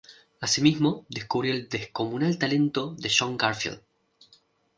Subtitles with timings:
[0.39, 3.83] Asimismo, descubrió el descomunal talento de John Garfield.